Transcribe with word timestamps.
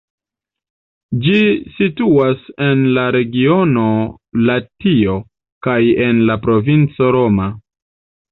Ĝi 1.25 1.41
situas 1.73 2.47
en 2.67 2.81
la 2.95 3.03
regiono 3.17 3.85
Latio 4.49 5.17
kaj 5.67 5.77
en 6.09 6.23
la 6.31 6.39
provinco 6.47 7.11
Roma. 7.17 7.47